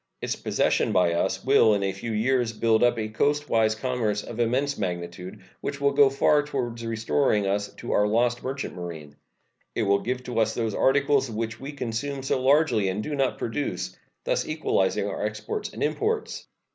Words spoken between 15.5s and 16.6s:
and imports.